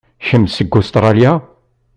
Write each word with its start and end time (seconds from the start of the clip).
Kemm 0.25 0.45
seg 0.55 0.71
Ustṛalya? 0.79 1.31